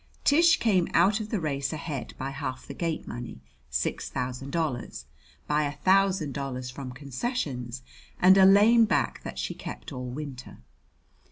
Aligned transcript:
Tish 0.23 0.57
came 0.57 0.87
out 0.95 1.19
of 1.19 1.29
the 1.29 1.39
race 1.39 1.71
ahead 1.71 2.15
by 2.17 2.31
half 2.31 2.65
the 2.65 2.73
gate 2.73 3.07
money 3.07 3.39
six 3.69 4.09
thousand 4.09 4.49
dollars 4.49 5.05
by 5.45 5.61
a 5.65 5.73
thousand 5.77 6.33
dollars 6.33 6.71
from 6.71 6.91
concessions, 6.91 7.83
and 8.19 8.35
a 8.35 8.45
lame 8.47 8.85
back 8.85 9.21
that 9.21 9.37
she 9.37 9.53
kept 9.53 9.91
all 9.91 10.09
winter. 10.09 10.57